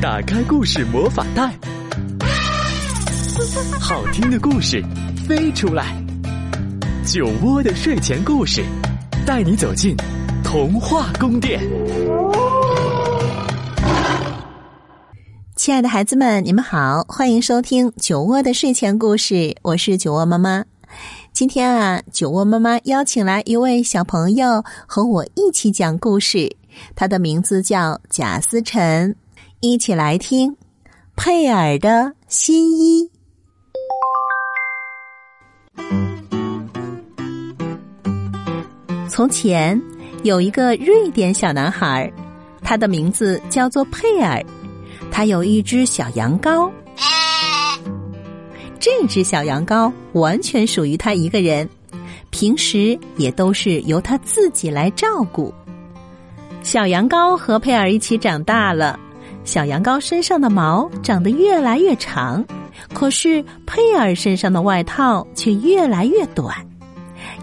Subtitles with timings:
[0.00, 1.50] 打开故事魔法袋，
[3.80, 4.84] 好听的故事
[5.26, 5.96] 飞出来。
[7.02, 8.62] 酒窝的睡前故事，
[9.24, 9.96] 带你走进
[10.44, 11.62] 童话宫殿。
[15.56, 20.62] 亲爱的孩子们，你们好，欢迎收听酒窝的睡前故事，我是酒窝妈妈。
[21.32, 26.54] 今天啊，酒窝妈妈邀请来一位小朋友和我一起讲故事，
[26.94, 29.16] 他的名字叫贾思辰，
[29.60, 30.54] 一起来听
[31.16, 33.10] 佩尔的新衣。
[39.08, 39.80] 从前
[40.24, 42.12] 有一个瑞典小男孩，
[42.60, 44.44] 他的名字叫做佩尔，
[45.10, 46.70] 他有一只小羊羔。
[48.78, 51.66] 这只小羊羔完全属于他一个人，
[52.28, 55.52] 平时也都是由他自己来照顾。
[56.62, 59.00] 小羊羔和佩尔一起长大了，
[59.46, 62.44] 小羊羔身上的毛长得越来越长，
[62.92, 66.54] 可是佩尔身上的外套却越来越短。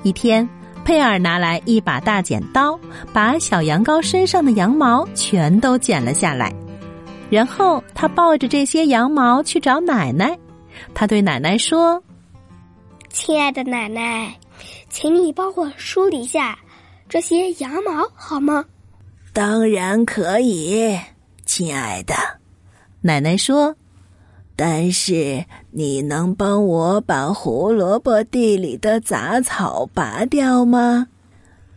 [0.03, 0.47] 一天。
[0.85, 2.77] 佩尔拿来一把大剪刀，
[3.13, 6.53] 把小羊羔身上的羊毛全都剪了下来。
[7.29, 10.37] 然后他抱着这些羊毛去找奶奶。
[10.93, 12.03] 他对奶奶说
[13.07, 14.37] ：“亲爱的奶奶，
[14.89, 16.59] 请你帮我梳理一下
[17.07, 18.65] 这些羊毛好吗
[19.31, 20.99] ？”“当然可以，
[21.53, 22.15] 亲爱的。”
[23.01, 23.75] 奶奶说。
[24.55, 31.07] 但是你能帮我把胡萝卜地里的杂草拔掉吗？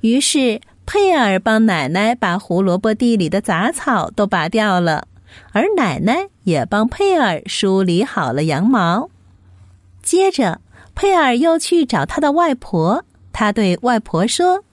[0.02, 5.08] 于是佩尔帮奶奶把胡萝卜地里的杂草都拔掉了，
[5.52, 9.08] 而奶奶也帮佩尔梳理好了羊毛。
[10.02, 10.60] 接着，
[10.94, 14.64] 佩尔又去找他的外婆，他对外婆说：“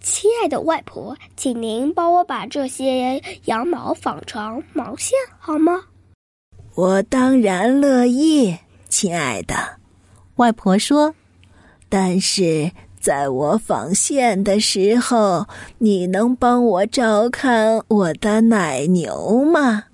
[0.00, 5.82] 亲爱的外婆，请您帮我把这些羊毛纺成毛线好吗？”
[6.74, 8.56] 我当然乐意，
[8.88, 9.54] 亲爱的，
[10.36, 11.14] 外婆说。
[11.88, 15.46] 但是在我纺线的时候，
[15.78, 19.84] 你能帮我照看我的奶牛吗？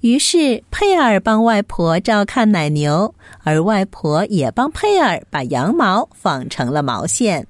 [0.00, 3.14] 于是佩尔帮外婆照看奶牛，
[3.44, 7.46] 而外婆也帮佩尔把羊毛纺成了毛线。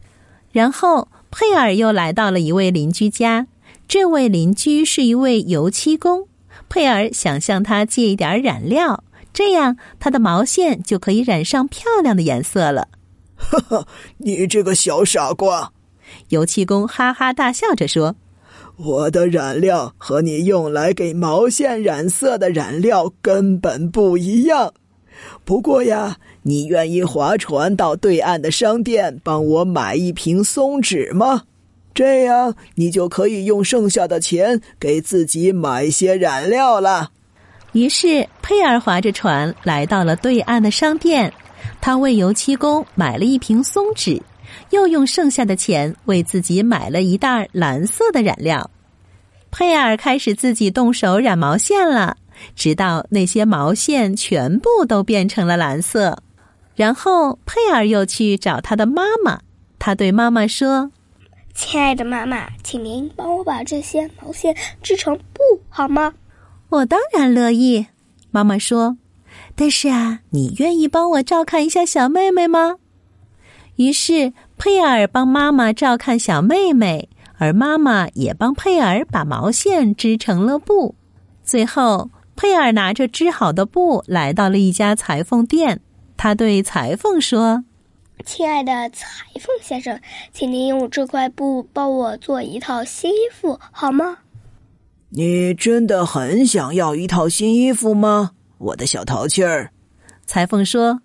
[0.53, 3.47] 然后佩尔又来到了一位邻居家，
[3.87, 6.27] 这位邻居是一位油漆工。
[6.69, 12.89] 佩尔想向他借一点染料，这样他的毛线就可以染上漂亮的颜色了。
[13.37, 13.87] 哈哈，
[14.19, 15.73] 你这个小傻瓜！
[16.29, 18.17] 油漆工哈哈大笑着说
[18.77, 24.75] ：“我的染料和你用来给毛线染色的染料根本不一样。
[25.45, 31.43] 不过呀，你愿意划船到对岸的商店帮我买一瓶松脂吗？”
[31.93, 37.11] 这样，你就可以用剩下的钱给自己买些染料了。
[37.73, 41.33] 于是，佩尔划着船来到了对岸的商店，
[41.81, 44.23] 他为油漆工买了一瓶松脂，
[44.71, 48.71] 又用剩下的钱为自己买了一袋蓝色的染料。
[49.51, 52.17] 佩尔开始自己动手染毛线了，
[52.55, 56.23] 直到那些毛线全部都变成了蓝色。
[56.75, 59.41] 然后，佩尔又去找他的妈妈，
[59.79, 60.91] 他对妈妈说。
[61.53, 66.15] 亲爱的妈妈，请您帮我把这些毛线织成布好吗？
[66.71, 67.87] 我当然乐意。
[68.31, 68.97] 妈妈说
[69.57, 72.77] ：“但是啊，你愿意帮我照看一下小妹妹吗？”
[73.77, 77.09] 于是佩尔帮妈妈照看小妹妹，
[77.39, 80.95] 而妈妈也帮佩尔把毛线织成了布。
[81.43, 82.09] 最后，
[82.41, 85.83] 佩尔拿着织好的布来到了一家裁缝店，
[86.17, 87.63] 他对裁缝说。
[88.25, 90.01] 亲爱的裁缝先生，
[90.33, 94.17] 请您用这块布帮我做一套新衣服好吗？
[95.11, 99.73] 你真的很想要一套新衣服吗，我的小淘气儿？
[100.25, 101.03] 裁缝说：“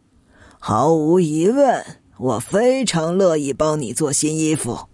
[0.57, 1.85] 毫无疑问，
[2.17, 4.87] 我非常乐意帮你做新衣服。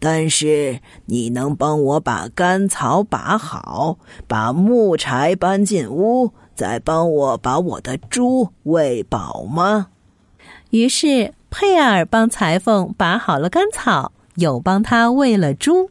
[0.00, 9.88] 但是，你能帮我把干草拔好，把木柴搬进屋，再帮我把我的猪喂饱吗？”
[10.70, 11.34] 于是。
[11.52, 15.90] 佩尔帮裁缝拔好了干草，又帮他喂了猪。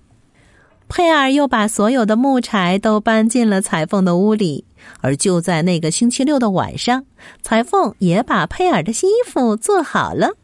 [0.88, 4.64] 佩尔又把所有的木柴都搬进了裁缝的屋里。
[5.02, 7.04] 而就在那个星期六的晚上，
[7.42, 10.36] 裁缝也把佩尔的新衣服做好了。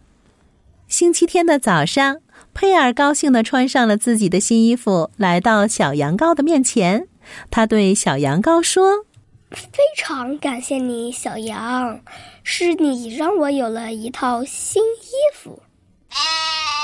[0.89, 2.17] 星期天的早上，
[2.55, 7.09] 佩尔高兴地穿上了自己的新衣服，来到小羊羔的面前。
[7.51, 9.05] 他对小羊羔说。
[9.51, 11.99] 非常感谢你，小羊，
[12.43, 15.61] 是你让我有了一套新衣服。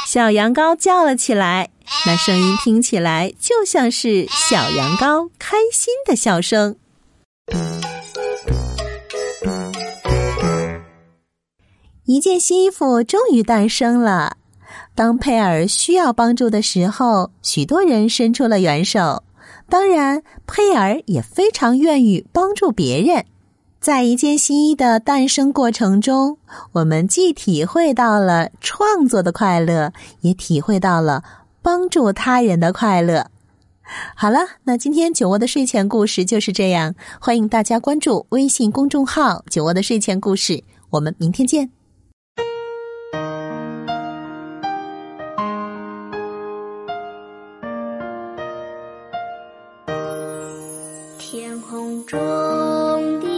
[0.06, 1.70] 小羊羔叫了起来，
[2.06, 6.76] 那声音听起来就像是小羊羔开心的笑声。
[12.06, 14.38] 一件新衣服终于诞生了。
[14.94, 19.24] 当佩尔需要帮助的时候，许多人伸出了援手。
[19.70, 23.26] 当然，佩尔也非常愿意帮助别人。
[23.80, 26.38] 在一件新衣的诞生过程中，
[26.74, 31.24] 我们既体会到了创作的快乐，也体会到了
[31.62, 33.32] 帮助他人的快乐。
[34.16, 36.94] 好了，那今天酒窝的睡前故事就是这样。
[37.20, 41.81] 欢迎大家关注微信公众号“酒窝的睡前故事”，我们明天见。
[51.32, 52.20] 天空中
[53.22, 53.31] 的。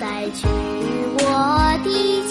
[0.00, 2.21] 再去我的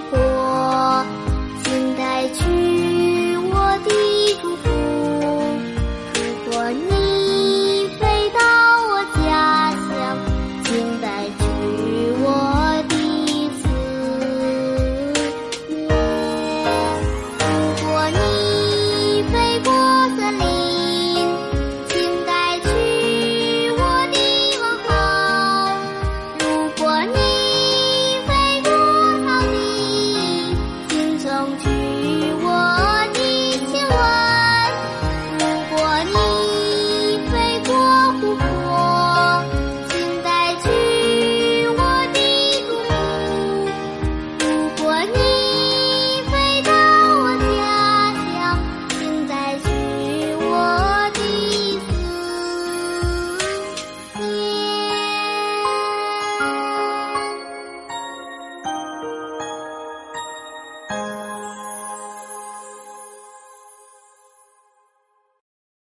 [0.00, 0.27] for